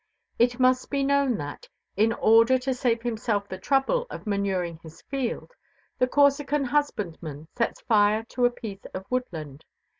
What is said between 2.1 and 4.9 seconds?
order to save himself the trouble of manuring